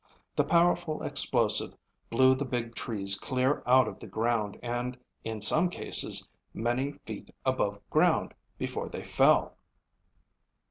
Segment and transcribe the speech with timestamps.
[0.35, 1.75] The powerful explosive
[2.09, 7.29] blew the big trees clear out of the ground and in some cases many feet
[7.45, 9.57] above ground before they fell.